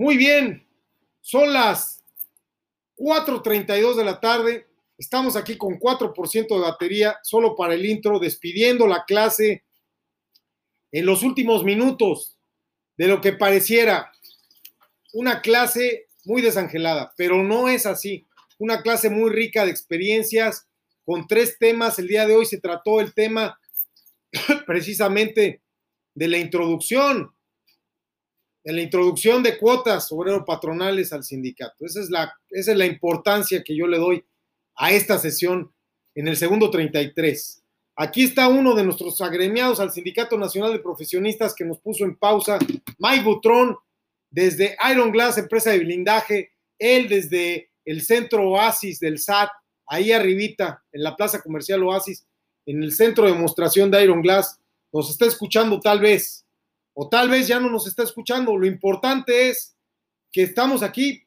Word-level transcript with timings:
Muy 0.00 0.16
bien, 0.16 0.66
son 1.20 1.52
las 1.52 2.02
4.32 2.96 3.96
de 3.96 4.04
la 4.04 4.18
tarde. 4.18 4.66
Estamos 4.96 5.36
aquí 5.36 5.58
con 5.58 5.78
4% 5.78 6.48
de 6.48 6.58
batería, 6.58 7.18
solo 7.22 7.54
para 7.54 7.74
el 7.74 7.84
intro, 7.84 8.18
despidiendo 8.18 8.86
la 8.86 9.04
clase 9.04 9.62
en 10.90 11.04
los 11.04 11.22
últimos 11.22 11.64
minutos 11.64 12.38
de 12.96 13.08
lo 13.08 13.20
que 13.20 13.34
pareciera 13.34 14.10
una 15.12 15.42
clase 15.42 16.08
muy 16.24 16.40
desangelada, 16.40 17.12
pero 17.18 17.42
no 17.42 17.68
es 17.68 17.84
así. 17.84 18.26
Una 18.56 18.80
clase 18.80 19.10
muy 19.10 19.28
rica 19.28 19.66
de 19.66 19.70
experiencias 19.70 20.66
con 21.04 21.26
tres 21.26 21.58
temas. 21.58 21.98
El 21.98 22.08
día 22.08 22.26
de 22.26 22.36
hoy 22.36 22.46
se 22.46 22.58
trató 22.58 23.02
el 23.02 23.12
tema 23.12 23.60
precisamente 24.66 25.60
de 26.14 26.28
la 26.28 26.38
introducción, 26.38 27.34
de 28.62 28.72
la 28.72 28.82
introducción 28.82 29.42
de 29.42 29.58
cuotas 29.58 30.10
obrero 30.12 30.44
patronales 30.44 31.12
al 31.12 31.24
sindicato. 31.24 31.84
Esa 31.84 32.00
es, 32.00 32.10
la, 32.10 32.32
esa 32.50 32.72
es 32.72 32.78
la 32.78 32.86
importancia 32.86 33.62
que 33.64 33.76
yo 33.76 33.86
le 33.86 33.98
doy 33.98 34.24
a 34.76 34.92
esta 34.92 35.18
sesión 35.18 35.72
en 36.14 36.28
el 36.28 36.36
segundo 36.36 36.70
33. 36.70 37.62
Aquí 37.96 38.24
está 38.24 38.48
uno 38.48 38.74
de 38.74 38.84
nuestros 38.84 39.20
agremiados 39.20 39.78
al 39.78 39.92
Sindicato 39.92 40.38
Nacional 40.38 40.72
de 40.72 40.78
Profesionistas 40.78 41.54
que 41.54 41.64
nos 41.64 41.80
puso 41.80 42.04
en 42.04 42.16
pausa, 42.16 42.58
Mike 42.98 43.24
Butrón, 43.24 43.76
desde 44.30 44.76
Iron 44.90 45.10
Glass, 45.10 45.38
empresa 45.38 45.70
de 45.70 45.80
blindaje, 45.80 46.52
él 46.78 47.08
desde 47.08 47.70
el 47.84 48.02
centro 48.02 48.48
Oasis 48.48 49.00
del 49.00 49.18
SAT, 49.18 49.50
ahí 49.86 50.12
arribita, 50.12 50.82
en 50.92 51.02
la 51.02 51.16
plaza 51.16 51.42
comercial 51.42 51.82
Oasis, 51.82 52.26
en 52.64 52.82
el 52.82 52.92
centro 52.92 53.26
de 53.26 53.32
demostración 53.32 53.90
de 53.90 54.02
Iron 54.02 54.22
Glass, 54.22 54.58
nos 54.92 55.10
está 55.10 55.26
escuchando 55.26 55.80
tal 55.80 56.00
vez, 56.00 56.46
o 57.02 57.08
tal 57.08 57.30
vez 57.30 57.48
ya 57.48 57.58
no 57.58 57.70
nos 57.70 57.86
está 57.86 58.02
escuchando. 58.02 58.58
Lo 58.58 58.66
importante 58.66 59.48
es 59.48 59.74
que 60.30 60.42
estamos 60.42 60.82
aquí 60.82 61.26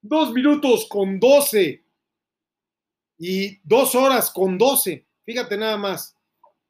dos 0.00 0.32
minutos 0.32 0.88
con 0.88 1.20
doce 1.20 1.84
y 3.18 3.60
dos 3.62 3.94
horas 3.94 4.32
con 4.32 4.58
doce, 4.58 5.06
fíjate 5.24 5.56
nada 5.56 5.76
más. 5.76 6.16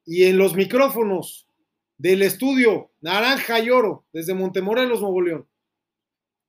Y 0.05 0.25
en 0.25 0.37
los 0.37 0.55
micrófonos 0.55 1.49
del 1.97 2.21
estudio 2.21 2.93
Naranja 3.01 3.59
y 3.59 3.71
Oro, 3.71 4.05
desde 4.13 4.35
Montemorelos, 4.35 5.01
Nuevo 5.01 5.23
León. 5.23 5.49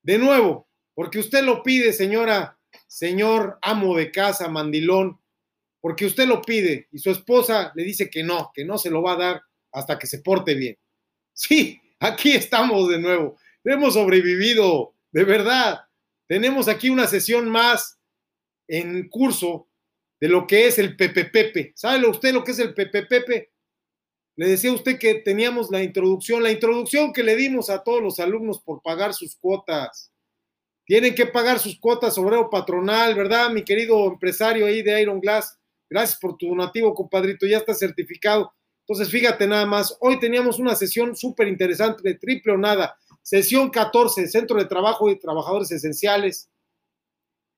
De 0.02 0.18
nuevo, 0.18 0.68
porque 0.96 1.20
usted 1.20 1.42
lo 1.42 1.64
pide, 1.64 1.94
señora, 1.94 2.60
señor 2.86 3.60
amo 3.62 3.96
de 3.96 4.12
casa, 4.12 4.50
mandilón, 4.50 5.22
porque 5.80 6.06
usted 6.06 6.28
lo 6.28 6.42
pide 6.42 6.90
y 6.92 7.00
su 7.00 7.12
esposa 7.12 7.72
le 7.76 7.86
dice 7.86 8.10
que 8.10 8.24
no, 8.24 8.52
que 8.54 8.66
no 8.66 8.78
se 8.78 8.90
lo 8.90 9.02
va 9.02 9.14
a 9.14 9.18
dar 9.18 9.42
hasta 9.72 9.98
que 9.98 10.06
se 10.08 10.20
porte 10.20 10.54
bien. 10.54 10.78
Sí, 11.32 11.80
aquí 12.04 12.32
estamos 12.32 12.90
de 12.90 13.00
nuevo. 13.00 13.38
Hemos 13.64 13.94
sobrevivido, 13.94 14.94
de 15.12 15.24
verdad. 15.24 15.82
Tenemos 16.28 16.68
aquí 16.68 16.90
una 16.90 17.08
sesión 17.08 17.50
más 17.50 17.98
en 18.68 19.08
curso 19.10 19.68
de 20.20 20.28
lo 20.28 20.46
que 20.46 20.68
es 20.68 20.80
el 20.80 20.96
PPPP. 20.96 21.76
¿Sabe 21.76 22.06
usted 22.08 22.34
lo 22.34 22.44
que 22.44 22.52
es 22.52 22.60
el 22.60 22.74
PPPP? 22.74 23.50
Le 24.36 24.48
decía 24.48 24.72
usted 24.72 24.98
que 24.98 25.16
teníamos 25.16 25.70
la 25.70 25.84
introducción, 25.84 26.42
la 26.42 26.52
introducción 26.52 27.14
que 27.14 27.24
le 27.24 27.36
dimos 27.36 27.70
a 27.70 27.84
todos 27.84 28.02
los 28.02 28.20
alumnos 28.20 28.62
por 28.62 28.82
pagar 28.82 29.14
sus 29.14 29.36
cuotas. 29.36 30.12
Tienen 30.86 31.16
que 31.16 31.28
pagar 31.28 31.60
sus 31.60 31.80
cuotas 31.80 32.18
obrero 32.18 32.50
patronal, 32.50 33.16
¿verdad, 33.16 33.50
mi 33.52 33.64
querido 33.64 34.06
empresario 34.08 34.66
ahí 34.66 34.82
de 34.82 35.02
Iron 35.02 35.22
Glass? 35.22 35.58
Gracias 35.90 36.20
por 36.20 36.36
tu 36.36 36.50
donativo, 36.50 36.94
compadrito, 36.94 37.46
ya 37.46 37.60
está 37.60 37.74
certificado. 37.74 38.54
Entonces, 38.94 39.12
fíjate 39.12 39.48
nada 39.48 39.66
más, 39.66 39.98
hoy 40.02 40.20
teníamos 40.20 40.60
una 40.60 40.76
sesión 40.76 41.16
súper 41.16 41.48
interesante 41.48 42.08
de 42.08 42.14
triple 42.14 42.54
o 42.54 42.58
nada. 42.60 42.96
Sesión 43.24 43.72
14, 43.72 44.28
Centro 44.28 44.60
de 44.60 44.66
Trabajo 44.66 45.10
y 45.10 45.18
Trabajadores 45.18 45.72
Esenciales, 45.72 46.48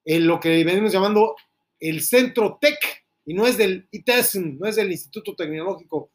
en 0.06 0.28
lo 0.28 0.40
que 0.40 0.64
venimos 0.64 0.94
llamando 0.94 1.36
el 1.78 2.02
Centro 2.02 2.58
TEC, 2.62 2.78
y 3.26 3.34
no 3.34 3.46
es 3.46 3.58
del 3.58 3.86
ITESM, 3.92 4.58
no 4.58 4.66
es 4.66 4.78
del 4.78 4.90
Instituto 4.90 5.36
Tecnológico 5.36 6.10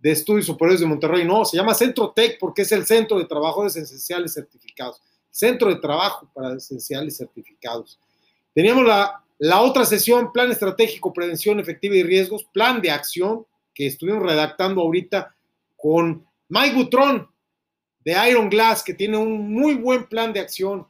de 0.00 0.10
Estudios 0.10 0.46
Superiores 0.46 0.80
de 0.80 0.86
Monterrey, 0.86 1.24
no, 1.24 1.44
se 1.44 1.56
llama 1.56 1.72
Centro 1.72 2.10
TEC 2.10 2.36
porque 2.40 2.62
es 2.62 2.72
el 2.72 2.84
Centro 2.86 3.20
de 3.20 3.26
Trabajadores 3.26 3.76
Esenciales 3.76 4.34
Certificados, 4.34 5.00
Centro 5.30 5.68
de 5.68 5.76
Trabajo 5.76 6.28
para 6.34 6.56
Esenciales 6.56 7.16
Certificados. 7.16 8.00
Teníamos 8.52 8.84
la, 8.84 9.22
la 9.38 9.60
otra 9.60 9.84
sesión, 9.84 10.32
Plan 10.32 10.50
Estratégico, 10.50 11.12
Prevención 11.12 11.60
Efectiva 11.60 11.94
y 11.94 12.02
Riesgos, 12.02 12.42
Plan 12.52 12.82
de 12.82 12.90
Acción, 12.90 13.46
que 13.76 13.86
estuvimos 13.86 14.22
redactando 14.22 14.80
ahorita 14.80 15.36
con 15.76 16.26
Mike 16.48 16.74
Butrón 16.74 17.28
de 18.00 18.16
Iron 18.30 18.48
Glass, 18.48 18.82
que 18.82 18.94
tiene 18.94 19.18
un 19.18 19.52
muy 19.52 19.74
buen 19.74 20.06
plan 20.06 20.32
de 20.32 20.40
acción 20.40 20.88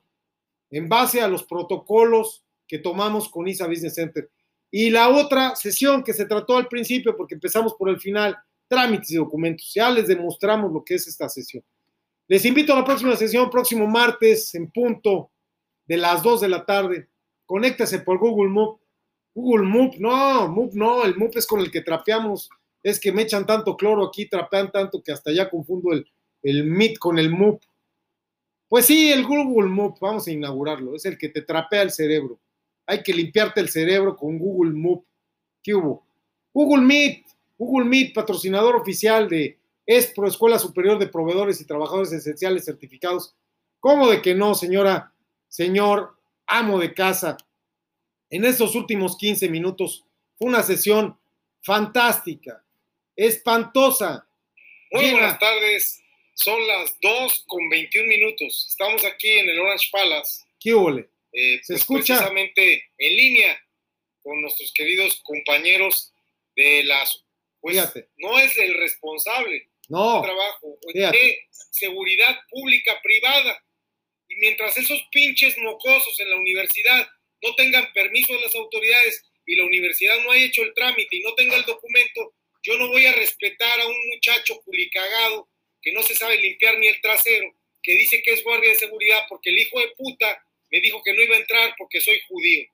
en 0.71 0.89
base 0.89 1.21
a 1.21 1.27
los 1.27 1.43
protocolos 1.43 2.45
que 2.69 2.79
tomamos 2.79 3.29
con 3.29 3.49
ISA 3.49 3.67
Business 3.67 3.95
Center. 3.95 4.31
Y 4.71 4.91
la 4.91 5.09
otra 5.09 5.57
sesión 5.57 6.05
que 6.05 6.13
se 6.13 6.27
trató 6.27 6.57
al 6.57 6.69
principio, 6.69 7.17
porque 7.17 7.35
empezamos 7.35 7.75
por 7.75 7.89
el 7.89 7.99
final, 7.99 8.39
trámites 8.69 9.11
y 9.11 9.17
documentos. 9.17 9.73
Ya 9.75 9.91
les 9.91 10.07
demostramos 10.07 10.73
lo 10.73 10.85
que 10.85 10.95
es 10.95 11.09
esta 11.09 11.29
sesión. 11.29 11.65
Les 12.29 12.45
invito 12.45 12.73
a 12.73 12.77
la 12.77 12.85
próxima 12.85 13.17
sesión, 13.17 13.51
próximo 13.51 13.89
martes, 13.89 14.55
en 14.55 14.71
punto 14.71 15.33
de 15.87 15.97
las 15.97 16.23
2 16.23 16.41
de 16.41 16.49
la 16.49 16.65
tarde. 16.65 17.09
Conéctese 17.47 17.99
por 17.99 18.19
Google 18.19 18.51
Move. 18.51 18.79
Google 19.35 19.67
Move, 19.67 19.97
no, 19.99 20.49
Move 20.49 20.71
no, 20.75 21.05
el 21.05 21.17
Move 21.17 21.33
es 21.35 21.47
con 21.47 21.61
el 21.61 21.71
que 21.71 21.81
trapeamos 21.81 22.49
es 22.91 23.01
que 23.01 23.11
me 23.11 23.23
echan 23.23 23.45
tanto 23.47 23.77
cloro 23.77 24.07
aquí, 24.07 24.29
trapean 24.29 24.71
tanto 24.71 25.03
que 25.03 25.11
hasta 25.11 25.33
ya 25.33 25.51
confundo 25.51 25.93
el, 25.93 26.07
el 26.43 26.65
Meet 26.65 26.99
con 26.99 27.19
el 27.19 27.31
MOOP. 27.31 27.61
Pues 28.69 28.87
sí, 28.87 29.11
el 29.11 29.27
Google 29.27 29.69
Moop, 29.69 29.99
vamos 30.01 30.29
a 30.29 30.31
inaugurarlo, 30.31 30.95
es 30.95 31.05
el 31.05 31.19
que 31.19 31.29
te 31.29 31.43
trapea 31.43 31.83
el 31.83 31.91
cerebro. 31.91 32.39
Hay 32.87 33.03
que 33.03 33.13
limpiarte 33.13 33.61
el 33.61 33.71
cerebro 33.71 34.15
con 34.17 34.39
Google 34.39 34.73
Moop. 34.73 35.05
¿Qué 35.65 35.75
hubo? 35.75 36.07
Google 36.55 36.85
Meet, 36.85 37.27
Google 37.59 37.87
Meet, 37.87 38.15
patrocinador 38.15 38.77
oficial 38.77 39.29
de 39.29 39.59
ESPRO, 39.85 40.29
Escuela 40.29 40.59
Superior 40.59 40.97
de 40.97 41.09
Proveedores 41.09 41.61
y 41.61 41.67
Trabajadores 41.67 42.13
Esenciales 42.13 42.67
Certificados. 42.67 43.35
¿Cómo 43.81 44.09
de 44.09 44.23
que 44.23 44.37
no, 44.37 44.55
señora, 44.55 45.13
señor 45.49 46.17
amo 46.47 46.79
de 46.79 46.95
casa? 46.95 47.37
En 48.31 48.45
estos 48.45 48.77
últimos 48.77 49.17
15 49.17 49.49
minutos 49.49 50.05
fue 50.39 50.49
una 50.49 50.63
sesión 50.63 51.19
fantástica, 51.63 52.63
espantosa. 53.17 54.29
Muy 54.93 55.11
buenas 55.11 55.39
tardes, 55.39 56.01
son 56.35 56.67
las 56.69 56.99
2 57.01 57.45
con 57.47 57.69
21 57.69 58.07
minutos. 58.07 58.67
Estamos 58.69 59.05
aquí 59.05 59.29
en 59.29 59.49
el 59.49 59.59
Orange 59.59 59.89
Palace. 59.91 60.45
¿Qué 60.61 60.75
huele? 60.75 61.09
Eh, 61.33 61.61
¿Se 61.63 61.73
pues, 61.73 61.81
escucha? 61.81 62.15
Precisamente 62.15 62.85
en 62.99 63.17
línea 63.17 63.61
con 64.23 64.41
nuestros 64.43 64.73
queridos 64.73 65.21
compañeros 65.23 66.13
de 66.55 66.85
las... 66.85 67.25
Pues, 67.61 67.77
no 68.19 68.39
es 68.39 68.57
el 68.59 68.75
responsable 68.75 69.71
no, 69.89 70.23
trabajo, 70.23 70.79
de 70.93 71.39
seguridad 71.71 72.39
pública 72.49 73.01
privada. 73.03 73.61
Y 74.29 74.37
mientras 74.37 74.77
esos 74.77 75.03
pinches 75.11 75.57
mocosos 75.59 76.19
en 76.21 76.31
la 76.31 76.37
universidad 76.37 77.09
no 77.43 77.55
tengan 77.55 77.93
permiso 77.93 78.33
de 78.35 78.41
las 78.41 78.55
autoridades 78.55 79.25
y 79.47 79.57
la 79.57 79.65
universidad 79.65 80.19
no 80.23 80.31
haya 80.31 80.45
hecho 80.45 80.63
el 80.63 80.75
trámite 80.75 81.17
y 81.17 81.23
no 81.23 81.35
tenga 81.35 81.57
el 81.57 81.65
documento, 81.65 82.35
yo 82.67 82.77
no 82.79 82.89
voy 82.89 83.07
a 83.07 83.13
respetar 83.13 83.81
a 83.81 83.87
un 83.87 84.09
muchacho 84.09 84.61
culicagado 84.65 85.49
que 85.81 85.93
no 85.93 86.03
se 86.03 86.17
sabe 86.17 86.37
limpiar 86.39 86.77
ni 86.79 86.89
el 86.89 87.01
trasero, 87.01 87.55
que 87.81 87.93
dice 87.93 88.21
que 88.25 88.33
es 88.33 88.43
guardia 88.43 88.71
de 88.71 88.79
seguridad 88.79 89.25
porque 89.29 89.51
el 89.51 89.59
hijo 89.61 89.79
de 89.79 89.89
puta 89.97 90.45
me 90.73 90.81
dijo 90.81 91.01
que 91.05 91.13
no 91.13 91.23
iba 91.23 91.37
a 91.37 91.39
entrar 91.39 91.75
porque 91.79 92.01
soy 92.01 92.21
judío. 92.27 92.67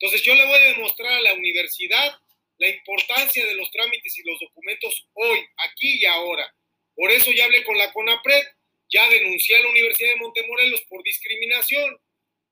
Entonces 0.00 0.22
yo 0.22 0.34
le 0.34 0.44
voy 0.46 0.56
a 0.56 0.74
demostrar 0.74 1.12
a 1.12 1.20
la 1.20 1.34
universidad 1.34 2.18
la 2.58 2.68
importancia 2.68 3.46
de 3.46 3.54
los 3.54 3.70
trámites 3.70 4.18
y 4.18 4.28
los 4.28 4.40
documentos 4.40 5.06
hoy, 5.14 5.38
aquí 5.68 6.00
y 6.00 6.06
ahora. 6.06 6.52
Por 6.96 7.12
eso 7.12 7.30
ya 7.30 7.44
hablé 7.44 7.62
con 7.62 7.78
la 7.78 7.92
CONAPRED, 7.92 8.46
ya 8.90 9.08
denuncié 9.10 9.58
a 9.58 9.60
la 9.60 9.68
Universidad 9.68 10.10
de 10.10 10.16
Montemorelos 10.16 10.80
por 10.88 11.04
discriminación. 11.04 12.00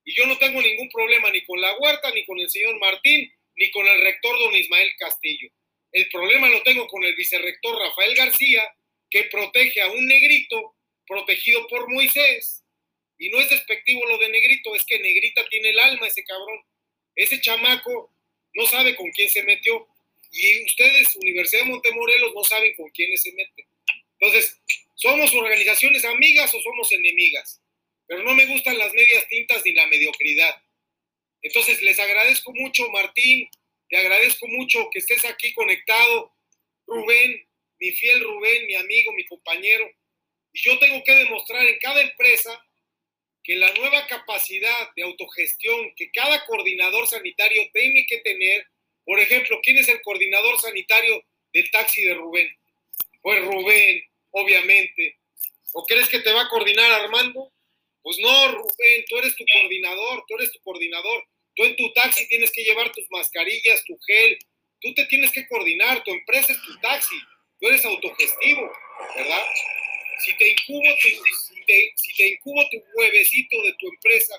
Y 0.05 0.15
yo 0.15 0.27
no 0.27 0.39
tengo 0.39 0.63
ningún 0.63 0.89
problema 0.91 1.31
ni 1.31 1.45
con 1.45 1.61
la 1.61 1.77
huerta, 1.77 2.13
ni 2.13 2.25
con 2.25 2.39
el 2.39 2.51
señor 2.51 2.79
Martín, 2.79 3.33
ni 3.57 3.71
con 3.73 3.85
el 3.85 4.01
rector 4.01 4.39
don 4.39 4.55
Ismael 4.55 4.95
Castillo. 4.97 5.51
El 5.95 6.09
problema 6.09 6.49
lo 6.49 6.61
tengo 6.65 6.89
con 6.89 7.05
el 7.05 7.15
vicerrector 7.15 7.79
Rafael 7.79 8.17
García, 8.17 8.65
que 9.09 9.25
protege 9.25 9.81
a 9.81 9.93
un 9.93 10.05
negrito 10.09 10.75
protegido 11.07 11.69
por 11.69 11.89
Moisés. 11.89 12.65
Y 13.17 13.29
no 13.29 13.41
es 13.41 13.49
despectivo 13.49 14.05
lo 14.07 14.19
de 14.19 14.29
negrito, 14.29 14.75
es 14.75 14.85
que 14.85 14.99
negrita 14.99 15.49
tiene 15.49 15.71
el 15.71 15.79
alma 15.79 16.09
ese 16.09 16.25
cabrón. 16.25 16.61
Ese 17.15 17.41
chamaco 17.41 18.13
no 18.55 18.67
sabe 18.67 18.97
con 18.97 19.09
quién 19.13 19.29
se 19.29 19.45
metió. 19.45 19.87
Y 20.33 20.65
ustedes, 20.65 21.15
Universidad 21.15 21.63
de 21.63 21.71
Montemorelos, 21.71 22.35
no 22.35 22.43
saben 22.43 22.75
con 22.75 22.91
quiénes 22.91 23.23
se 23.23 23.31
meten. 23.33 23.65
Entonces, 24.19 24.61
¿somos 24.97 25.33
organizaciones 25.33 26.05
amigas 26.05 26.53
o 26.55 26.61
somos 26.61 26.91
enemigas? 26.91 27.63
Pero 28.09 28.25
no 28.25 28.35
me 28.35 28.47
gustan 28.47 28.79
las 28.79 28.93
medias 28.93 29.29
tintas 29.29 29.65
ni 29.65 29.75
la 29.75 29.87
mediocridad. 29.87 30.61
Entonces, 31.41 31.81
les 31.83 32.01
agradezco 32.01 32.53
mucho, 32.53 32.91
Martín, 32.91 33.49
te 33.95 34.01
agradezco 34.01 34.49
mucho 34.49 34.91
que 34.91 34.99
estés 34.99 35.25
aquí 35.25 35.55
conectado, 35.55 36.35
Rubén, 36.85 37.47
mi 37.79 37.93
fiel 37.93 38.25
Rubén, 38.25 38.67
mi 38.67 38.75
amigo, 38.75 39.13
mi 39.13 39.25
compañero. 39.25 39.89
Y 40.53 40.63
yo 40.69 40.77
tengo 40.81 41.01
que 41.05 41.15
demostrar 41.15 41.65
en 41.65 41.79
cada 41.79 42.03
empresa 42.03 42.61
que 43.45 43.55
la 43.55 43.73
nueva 43.75 44.05
capacidad 44.09 44.91
de 44.97 45.05
autogestión 45.05 45.95
que 45.95 46.11
cada 46.11 46.45
coordinador 46.45 47.07
sanitario 47.07 47.63
tiene 47.73 48.05
que 48.09 48.19
tener, 48.19 48.67
por 49.05 49.21
ejemplo, 49.21 49.61
¿quién 49.63 49.79
es 49.79 49.89
el 49.89 50.03
coordinador 50.03 50.59
sanitario 50.59 51.23
del 51.53 51.71
taxi 51.71 52.05
de 52.05 52.15
Rubén? 52.15 52.49
Pues 53.23 53.45
Rubén, 53.45 54.03
obviamente. 54.33 55.21
¿O 55.73 55.85
crees 55.85 56.09
que 56.09 56.19
te 56.19 56.33
va 56.33 56.43
a 56.43 56.49
coordinar 56.49 56.91
Armando? 56.91 57.53
Pues 58.03 58.19
no, 58.19 58.49
Rubén, 58.55 59.05
tú 59.09 59.19
eres 59.19 59.37
tu 59.37 59.45
coordinador, 59.53 60.25
tú 60.27 60.35
eres 60.35 60.51
tu 60.51 60.61
coordinador. 60.65 61.29
Tú 61.57 61.65
en 61.65 61.77
tu 61.77 61.93
taxi 61.93 62.27
tienes 62.29 62.51
que 62.51 62.65
llevar 62.65 62.91
tus 62.93 63.09
mascarillas, 63.11 63.85
tu 63.85 63.99
gel. 64.07 64.39
Tú 64.81 64.93
te 64.95 65.07
tienes 65.07 65.33
que 65.33 65.47
coordinar, 65.49 66.03
tu 66.03 66.11
empresa 66.11 66.53
es 66.53 66.63
tu 66.63 66.79
taxi. 66.81 67.17
Tú 67.61 67.69
eres 67.69 67.85
autogestivo, 67.85 68.73
¿verdad? 69.17 69.45
Si 70.25 70.37
te 70.37 70.49
incubo 70.49 70.89
tu, 71.01 71.09
si 71.97 72.15
te, 72.15 72.29
incubo 72.29 72.69
tu 72.71 72.83
huevecito 72.95 73.63
de 73.63 73.75
tu 73.79 73.89
empresa, 73.89 74.35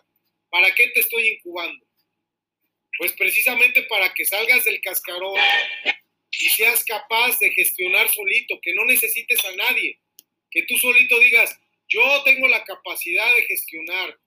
¿para 0.49 0.73
qué 0.75 0.89
te 0.89 0.99
estoy 0.99 1.29
incubando? 1.29 1.85
Pues 2.97 3.13
precisamente 3.13 3.83
para 3.83 4.13
que 4.13 4.25
salgas 4.25 4.63
del 4.63 4.79
cascarón 4.81 5.39
y 6.31 6.49
seas 6.49 6.83
capaz 6.85 7.39
de 7.39 7.51
gestionar 7.51 8.09
solito, 8.09 8.59
que 8.61 8.73
no 8.73 8.85
necesites 8.85 9.43
a 9.43 9.55
nadie, 9.55 9.99
que 10.51 10.63
tú 10.63 10.77
solito 10.77 11.19
digas, 11.19 11.57
yo 11.87 12.23
tengo 12.23 12.47
la 12.47 12.63
capacidad 12.63 13.35
de 13.35 13.43
gestionar. 13.43 14.17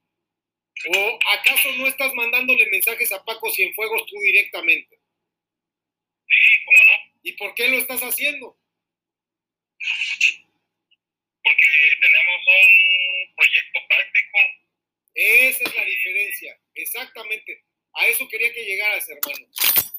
¿O 0.86 1.18
acaso 1.32 1.72
no 1.72 1.86
estás 1.86 2.14
mandándole 2.14 2.66
mensajes 2.66 3.10
a 3.12 3.24
Paco 3.24 3.50
Cienfuegos 3.50 4.06
tú 4.06 4.16
directamente? 4.20 4.98
Sí, 6.28 6.64
¿cómo 6.64 6.78
no? 6.84 7.18
¿Y 7.22 7.32
por 7.32 7.54
qué 7.54 7.68
lo 7.68 7.78
estás 7.78 8.00
haciendo? 8.00 8.56
Porque 11.42 11.68
tenemos 12.00 12.36
un 12.46 13.34
proyecto 13.34 13.80
práctico. 13.88 14.38
Esa 15.14 15.64
es 15.64 15.74
la 15.74 15.84
diferencia, 15.84 16.60
exactamente. 16.74 17.64
A 17.94 18.06
eso 18.06 18.28
quería 18.28 18.52
que 18.52 18.64
llegaras, 18.64 19.08
hermano. 19.08 19.46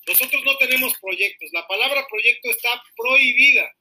Nosotros 0.07 0.43
no 0.45 0.57
tenemos 0.57 0.97
proyectos. 0.99 1.49
La 1.51 1.67
palabra 1.67 2.07
proyecto 2.09 2.49
está 2.51 2.81
prohibida. 2.95 3.75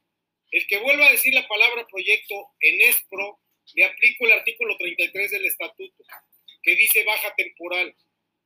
El 0.50 0.66
que 0.66 0.78
vuelva 0.78 1.06
a 1.06 1.12
decir 1.12 1.32
la 1.32 1.46
palabra 1.46 1.86
proyecto 1.86 2.48
en 2.60 2.80
ESPRO, 2.80 3.38
le 3.74 3.84
aplico 3.84 4.26
el 4.26 4.32
artículo 4.32 4.76
33 4.76 5.30
del 5.30 5.46
estatuto, 5.46 6.04
que 6.62 6.76
dice 6.76 7.04
baja 7.04 7.34
temporal. 7.36 7.94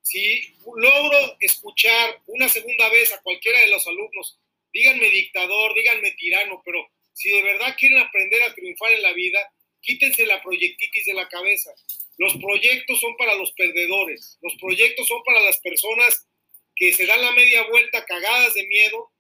Si 0.03 0.55
logro 0.77 1.37
escuchar 1.41 2.21
una 2.27 2.49
segunda 2.49 2.89
vez 2.89 3.13
a 3.13 3.23
cualquiera 3.23 3.61
de 3.61 3.69
los 3.69 3.87
alumnos, 3.87 4.39
díganme 4.73 5.11
dictador, 5.11 5.75
díganme 5.75 6.11
tirano, 6.13 6.61
pero 6.65 6.89
si 7.13 7.31
de 7.31 7.43
verdad 7.43 7.77
quieren 7.79 7.99
aprender 7.99 8.43
a 8.43 8.55
triunfar 8.55 8.93
en 8.93 9.03
la 9.03 9.13
vida, 9.13 9.53
quítense 9.81 10.27
la 10.27 10.43
proyectitis 10.43 11.05
de 11.07 11.15
la 11.15 11.29
cabeza. 11.29 11.73
Los 12.19 12.37
proyectos 12.37 13.01
son 13.01 13.17
para 13.17 13.35
los 13.35 13.53
perdedores, 13.53 14.39
los 14.43 14.55
proyectos 14.61 15.07
son 15.07 15.23
para 15.25 15.41
las 15.41 15.59
personas 15.59 16.27
que 16.75 16.93
se 16.93 17.07
dan 17.07 17.21
la 17.23 17.33
media 17.33 17.69
vuelta 17.69 18.05
cagadas 18.05 18.55
de 18.55 18.67
miedo 18.67 19.11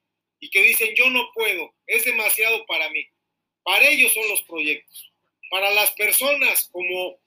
y 0.41 0.51
que 0.51 0.63
dicen 0.63 0.95
yo 0.97 1.11
no 1.11 1.31
puedo, 1.35 1.75
es 1.87 2.05
demasiado 2.05 2.65
para 2.67 2.91
mí. 2.91 3.07
Para 3.63 3.89
ellos 3.89 4.13
son 4.13 4.29
los 4.29 4.43
proyectos. 4.43 5.13
Para 5.51 5.71
las 5.71 5.93
personas 5.93 6.69
como, 6.73 7.21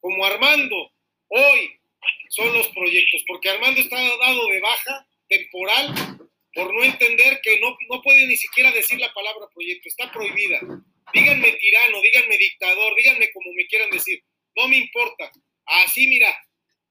como 0.00 0.24
Armando, 0.24 0.92
hoy 1.34 1.78
son 2.30 2.52
los 2.52 2.68
proyectos, 2.68 3.22
porque 3.26 3.50
Armando 3.50 3.80
está 3.80 3.96
dado 3.96 4.48
de 4.48 4.60
baja 4.60 5.06
temporal 5.28 5.94
por 6.54 6.72
no 6.72 6.84
entender 6.84 7.40
que 7.42 7.58
no, 7.60 7.76
no 7.90 8.02
puede 8.02 8.26
ni 8.26 8.36
siquiera 8.36 8.70
decir 8.72 8.98
la 9.00 9.12
palabra 9.12 9.48
proyecto, 9.52 9.88
está 9.88 10.10
prohibida. 10.12 10.60
Díganme 11.12 11.52
tirano, 11.52 12.00
díganme 12.00 12.38
dictador, 12.38 12.94
díganme 12.96 13.32
como 13.32 13.52
me 13.52 13.66
quieran 13.66 13.90
decir, 13.90 14.22
no 14.56 14.68
me 14.68 14.76
importa. 14.78 15.30
Así, 15.66 16.06
mira, 16.06 16.36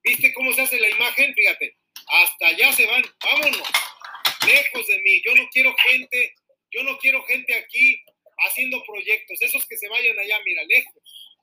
¿viste 0.03 0.33
cómo 0.33 0.51
se 0.53 0.61
hace 0.61 0.79
la 0.79 0.89
imagen? 0.89 1.33
Fíjate, 1.33 1.77
hasta 2.07 2.47
allá 2.47 2.71
se 2.73 2.85
van, 2.85 3.03
vámonos, 3.23 3.69
lejos 4.45 4.87
de 4.87 4.99
mí. 5.01 5.21
Yo 5.25 5.33
no 5.35 5.47
quiero 5.49 5.73
gente, 5.77 6.35
yo 6.71 6.83
no 6.83 6.97
quiero 6.97 7.23
gente 7.23 7.55
aquí 7.55 8.03
haciendo 8.45 8.83
proyectos, 8.83 9.41
esos 9.41 9.65
que 9.65 9.77
se 9.77 9.87
vayan 9.87 10.19
allá, 10.19 10.37
mira, 10.45 10.63
lejos. 10.63 11.37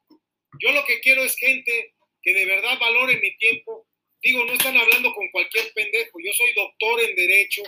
Yo 0.61 0.73
lo 0.73 0.85
que 0.85 1.00
quiero 1.00 1.25
es 1.25 1.37
gente 1.37 1.94
que 2.22 2.34
de 2.34 2.46
verdad 2.46 2.78
valore 2.78 3.19
mi 3.20 3.37
tiempo. 3.37 3.87
Digo, 4.22 4.44
no 4.44 4.52
están 4.52 4.76
hablando 4.76 5.14
con 5.14 5.28
cualquier 5.31 5.72
pendejo. 5.72 6.19
Yo 6.22 6.32
soy 6.32 6.52
doctor 6.55 7.00
en 7.00 7.14
Derecho, 7.14 7.62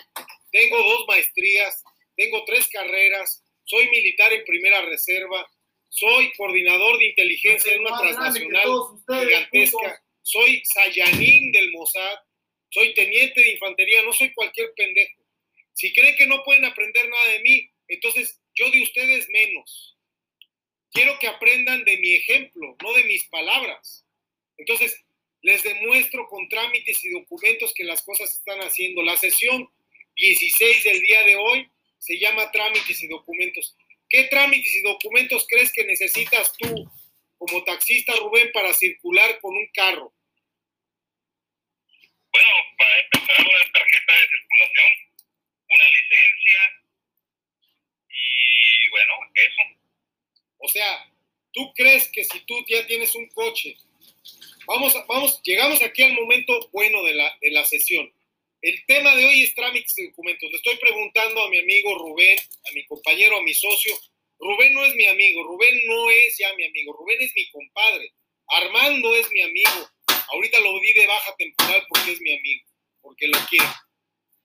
tengo 0.50 0.76
dos 0.76 1.04
maestrías, 1.08 1.82
tengo 2.16 2.44
tres 2.44 2.68
carreras, 2.68 3.42
soy 3.64 3.88
militar 3.88 4.32
en 4.32 4.44
primera 4.44 4.82
reserva, 4.82 5.50
soy 5.88 6.32
coordinador 6.32 6.98
de 6.98 7.06
inteligencia 7.06 7.72
en 7.74 7.80
una 7.80 7.98
transnacional 7.98 8.64
gigantesca, 9.08 10.02
soy 10.22 10.62
Sayanín 10.64 11.52
del 11.52 11.72
Mossad, 11.72 12.18
soy 12.70 12.94
teniente 12.94 13.40
de 13.40 13.52
infantería, 13.52 14.02
no 14.02 14.12
soy 14.12 14.32
cualquier 14.32 14.72
pendejo. 14.74 15.22
Si 15.74 15.92
creen 15.92 16.16
que 16.16 16.26
no 16.26 16.42
pueden 16.44 16.64
aprender 16.64 17.08
nada 17.08 17.28
de 17.32 17.40
mí, 17.40 17.70
entonces 17.88 18.40
yo 18.54 18.70
de 18.70 18.82
ustedes 18.82 19.28
menos. 19.28 19.96
Quiero 20.90 21.18
que 21.18 21.28
aprendan 21.28 21.84
de 21.84 21.96
mi 21.98 22.14
ejemplo, 22.14 22.76
no 22.82 22.92
de 22.92 23.04
mis 23.04 23.24
palabras. 23.28 24.06
Entonces, 24.56 25.04
les 25.42 25.62
demuestro 25.62 26.28
con 26.28 26.48
trámites 26.48 27.04
y 27.04 27.10
documentos 27.10 27.72
que 27.74 27.84
las 27.84 28.02
cosas 28.02 28.32
están 28.32 28.60
haciendo. 28.60 29.02
La 29.02 29.16
sesión 29.16 29.68
16 30.16 30.84
del 30.84 31.00
día 31.00 31.22
de 31.24 31.36
hoy 31.36 31.70
se 31.98 32.18
llama 32.18 32.50
trámites 32.50 33.02
y 33.02 33.08
documentos. 33.08 33.76
¿Qué 34.08 34.24
trámites 34.24 34.74
y 34.74 34.82
documentos 34.82 35.46
crees 35.48 35.72
que 35.72 35.84
necesitas 35.84 36.52
tú 36.58 36.90
como 37.38 37.64
taxista, 37.64 38.14
Rubén, 38.16 38.50
para 38.52 38.72
circular 38.72 39.40
con 39.40 39.56
un 39.56 39.66
carro? 39.72 40.12
Bueno, 42.30 42.48
para 42.78 42.98
empezar, 43.00 43.40
una 43.40 43.72
tarjeta 43.72 44.12
de 44.12 44.28
circulación, 44.28 44.86
una 45.68 45.84
licencia 45.90 46.60
y 48.08 48.88
bueno, 48.90 49.14
eso. 49.34 49.62
O 50.58 50.68
sea, 50.68 51.12
¿tú 51.52 51.72
crees 51.74 52.08
que 52.08 52.24
si 52.24 52.40
tú 52.40 52.64
ya 52.68 52.86
tienes 52.86 53.14
un 53.14 53.28
coche, 53.30 53.76
vamos, 54.66 54.94
vamos, 55.06 55.40
llegamos 55.42 55.82
aquí 55.82 56.02
al 56.02 56.14
momento 56.14 56.68
bueno 56.72 57.02
de 57.04 57.14
la, 57.14 57.36
de 57.40 57.50
la 57.50 57.64
sesión 57.64 58.12
el 58.62 58.86
tema 58.86 59.14
de 59.16 59.24
hoy 59.24 59.42
es 59.42 59.54
trámites 59.56 59.92
de 59.96 60.06
documentos. 60.06 60.48
Le 60.48 60.56
estoy 60.56 60.76
preguntando 60.76 61.42
a 61.42 61.50
mi 61.50 61.58
amigo 61.58 61.98
Rubén, 61.98 62.38
a 62.38 62.72
mi 62.72 62.84
compañero, 62.86 63.36
a 63.36 63.42
mi 63.42 63.52
socio. 63.52 63.92
Rubén 64.38 64.72
no 64.72 64.84
es 64.84 64.94
mi 64.94 65.04
amigo, 65.06 65.42
Rubén 65.42 65.80
no 65.86 66.08
es 66.10 66.38
ya 66.38 66.54
mi 66.54 66.66
amigo, 66.66 66.92
Rubén 66.92 67.20
es 67.20 67.32
mi 67.34 67.50
compadre. 67.50 68.14
Armando 68.46 69.16
es 69.16 69.28
mi 69.32 69.42
amigo. 69.42 69.90
Ahorita 70.28 70.60
lo 70.60 70.78
di 70.78 70.92
de 70.92 71.06
baja 71.08 71.34
temporal 71.36 71.84
porque 71.88 72.12
es 72.12 72.20
mi 72.20 72.34
amigo, 72.36 72.64
porque 73.00 73.26
lo 73.26 73.38
quiero. 73.50 73.74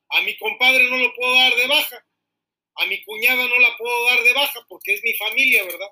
A 0.09 0.21
mi 0.23 0.35
compadre 0.37 0.89
no 0.89 0.97
lo 0.97 1.13
puedo 1.13 1.33
dar 1.35 1.55
de 1.55 1.67
baja. 1.67 2.05
A 2.77 2.85
mi 2.87 3.03
cuñada 3.03 3.47
no 3.47 3.59
la 3.59 3.77
puedo 3.77 4.05
dar 4.05 4.23
de 4.23 4.33
baja 4.33 4.65
porque 4.67 4.93
es 4.95 5.03
mi 5.03 5.13
familia, 5.13 5.63
¿verdad? 5.63 5.89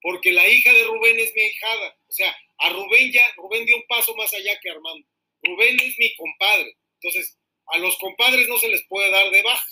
Porque 0.00 0.32
la 0.32 0.46
hija 0.48 0.72
de 0.72 0.84
Rubén 0.84 1.18
es 1.18 1.32
mi 1.34 1.42
hijada. 1.42 1.96
O 2.08 2.12
sea, 2.12 2.36
a 2.58 2.70
Rubén 2.70 3.12
ya, 3.12 3.22
Rubén 3.36 3.66
dio 3.66 3.76
un 3.76 3.86
paso 3.88 4.14
más 4.16 4.32
allá 4.32 4.58
que 4.60 4.70
Armando. 4.70 5.06
Rubén 5.42 5.76
es 5.80 5.98
mi 5.98 6.14
compadre. 6.16 6.76
Entonces, 7.00 7.38
a 7.66 7.78
los 7.78 7.96
compadres 7.98 8.48
no 8.48 8.58
se 8.58 8.68
les 8.68 8.84
puede 8.88 9.10
dar 9.10 9.30
de 9.30 9.42
baja. 9.42 9.66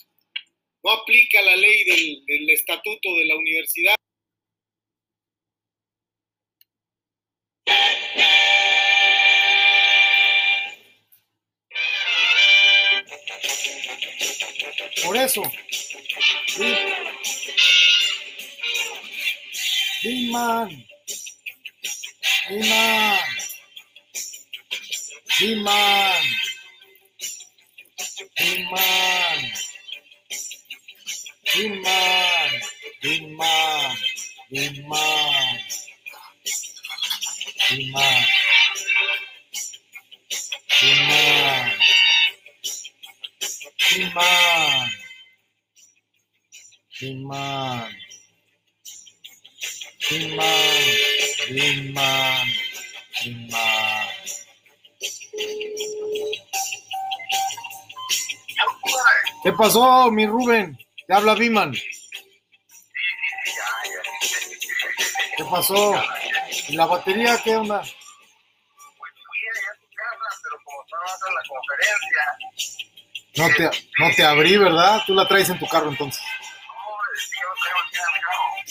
No 0.82 0.90
aplica 0.92 1.42
la 1.42 1.56
ley 1.56 1.84
del, 2.26 2.50
estatuto 2.50 3.16
de 3.16 3.24
la 3.24 3.36
universidad. 3.36 3.96
Por 15.04 15.16
eso. 15.16 15.42
Iman, 20.06 20.70
Iman, 22.50 23.18
Iman, 25.42 26.24
Iman, 28.40 29.42
Iman, 31.56 32.52
Iman, 33.04 33.96
Iman, 34.52 35.58
Iman, 37.72 38.26
Iman, 40.82 41.72
Iman. 43.92 44.90
He-Man. 46.98 48.05
Iman. 50.10 50.46
Iman. 51.48 52.48
Iman. 53.24 54.06
¿Qué 59.42 59.52
pasó, 59.52 60.10
mi 60.10 60.26
Rubén? 60.26 60.78
Te 61.06 61.14
habla 61.14 61.34
Biman. 61.34 61.72
¿Qué 65.36 65.44
pasó? 65.44 65.94
¿Y 66.68 66.76
la 66.76 66.86
batería 66.86 67.40
qué 67.42 67.56
onda? 67.56 67.82
entrar 70.86 71.08
a 71.22 71.32
la 71.32 71.42
conferencia. 71.48 72.24
No 73.36 73.48
te, 73.54 73.64
no 73.98 74.14
te 74.14 74.24
abrí, 74.24 74.56
¿verdad? 74.56 75.02
Tú 75.06 75.14
la 75.14 75.28
traes 75.28 75.50
en 75.50 75.58
tu 75.58 75.66
carro 75.66 75.90
entonces. 75.90 76.22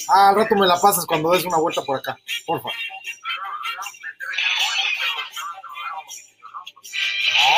Ah, 0.08 0.30
al 0.30 0.36
rato 0.36 0.56
me 0.56 0.68
la 0.68 0.80
pasas 0.80 1.06
cuando 1.06 1.32
des 1.32 1.46
una 1.46 1.58
vuelta 1.58 1.82
por 1.82 1.98
acá, 1.98 2.18
porfa. 2.46 2.70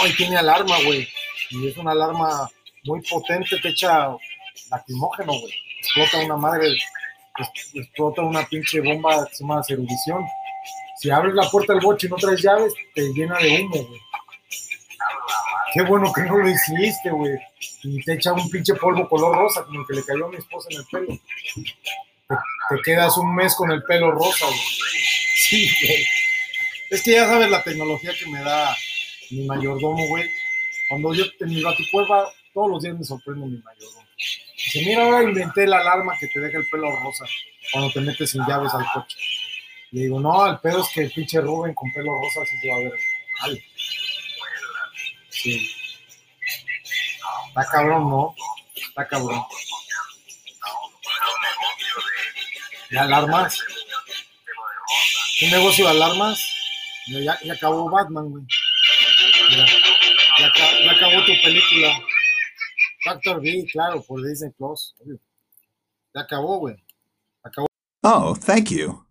No, 0.02 0.08
y 0.08 0.14
tiene 0.16 0.38
alarma, 0.38 0.78
güey. 0.86 1.08
Y 1.50 1.68
es 1.68 1.78
una 1.78 1.92
alarma 1.92 2.50
muy 2.84 3.02
potente, 3.02 3.58
te 3.60 3.70
echa 3.70 4.10
lacrimógeno, 4.70 5.34
güey. 5.34 5.54
Explota 5.80 6.26
una 6.26 6.38
madre, 6.38 6.76
explota 7.74 8.22
una 8.22 8.46
pinche 8.46 8.82
bomba 8.82 9.26
que 9.28 9.36
se 9.36 9.44
llama 9.44 9.62
erudición. 9.68 10.26
Si 11.00 11.10
abres 11.10 11.36
la 11.36 11.50
puerta 11.50 11.74
del 11.74 11.82
boche 11.82 12.08
y 12.08 12.10
no 12.10 12.16
traes 12.16 12.42
llaves, 12.42 12.74
te 12.96 13.02
llena 13.14 13.38
de 13.38 13.62
humo, 13.62 13.84
güey. 13.88 14.02
Qué 15.74 15.82
bueno 15.84 16.12
que 16.12 16.22
no 16.22 16.38
lo 16.38 16.50
hiciste, 16.50 17.10
güey. 17.12 17.38
Y 17.84 18.02
te 18.04 18.14
echa 18.14 18.34
un 18.34 18.50
pinche 18.50 18.74
polvo 18.76 19.08
color 19.08 19.36
rosa, 19.36 19.64
como 19.64 19.82
el 19.82 19.88
que 19.88 19.94
le 19.94 20.04
cayó 20.04 20.26
a 20.26 20.30
mi 20.30 20.38
esposa 20.38 20.70
en 20.72 20.78
el 20.78 20.86
pelo. 20.86 21.20
Te, 22.28 22.82
quedas 22.84 23.18
un 23.18 23.34
mes 23.36 23.56
con 23.56 23.72
el 23.72 23.84
pelo 23.84 24.12
rosa, 24.12 24.46
güey. 24.46 24.60
Sí, 25.36 25.72
güey. 25.82 26.06
Es 26.90 27.04
que 27.04 27.12
ya 27.14 27.26
sabes 27.26 27.50
la 27.50 27.64
tecnología 27.64 28.12
que 28.18 28.30
me 28.30 28.42
da 28.42 28.76
mi 29.32 29.46
mayordomo, 29.46 30.06
güey. 30.08 30.30
Cuando 30.90 31.14
yo 31.14 31.26
en 31.40 31.50
mi 31.50 31.62
baticueva, 31.62 32.30
todos 32.54 32.70
los 32.70 32.84
días 32.84 32.98
me 32.98 33.06
sorprende 33.06 33.46
mi 33.46 33.62
mayordomo. 33.62 34.08
Dice, 34.56 34.86
mira, 34.86 35.04
ahora 35.04 35.24
inventé 35.24 35.68
la 35.68 35.80
alarma 35.80 36.18
que 36.20 36.28
te 36.28 36.40
deja 36.40 36.58
el 36.58 36.68
pelo 36.70 36.90
rosa 37.04 37.26
cuando 37.72 37.92
te 37.92 38.02
metes 38.02 38.32
sin 38.32 38.46
llaves 38.46 38.74
al 38.74 38.86
coche. 38.94 39.18
Le 39.92 40.02
digo, 40.02 40.20
no, 40.20 40.48
el 40.48 40.60
pedo 40.60 40.82
es 40.82 40.90
que 40.90 41.02
el 41.04 41.12
pinche 41.12 41.40
Rubén 41.40 41.74
con 41.74 41.92
pelo 41.94 42.12
rosa 42.12 42.42
sí 42.50 42.58
se 42.60 42.70
va 42.70 42.76
a 42.76 42.80
ver 42.80 42.94
mal. 43.42 43.64
Sí. 45.30 45.72
Está 47.48 47.66
cabrón, 47.72 48.10
¿no? 48.10 48.36
Está 48.76 49.08
cabrón. 49.08 49.42
¿De 52.90 53.00
alarmas? 53.00 53.60
¿Un 55.42 55.52
negocio 55.52 55.86
de 55.86 55.92
alarmas? 55.92 56.40
Ya, 57.08 57.40
ya 57.44 57.54
acabó 57.54 57.90
Batman, 57.90 58.30
güey. 58.30 58.44
Mira, 59.50 59.66
ya, 60.40 60.52
ya 60.84 60.92
acabó 60.92 61.26
tu 61.26 61.34
película. 61.44 62.00
Factor 63.04 63.42
B, 63.42 63.66
claro, 63.72 64.02
por 64.04 64.24
Disney 64.24 64.52
Plus. 64.58 64.96
Ya 66.14 66.22
acabó, 66.22 66.60
güey. 66.60 66.76
Acabó. 67.44 67.68
Oh, 68.04 68.36
thank 68.36 68.70
you. 68.72 69.07